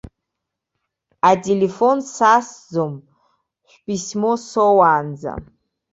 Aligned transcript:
Ателефон 1.29 1.97
сасӡом 2.15 2.93
шәписьмо 3.69 4.31
соуаанӡа. 4.49 5.33